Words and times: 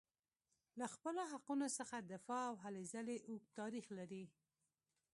له 0.79 0.85
خپلو 0.93 1.21
حقونو 1.31 1.67
څخه 1.77 1.95
دفاع 2.11 2.43
او 2.49 2.55
هلې 2.63 2.83
ځلې 2.93 3.17
اوږد 3.27 3.49
تاریخ 3.59 3.85
لري. 3.99 4.23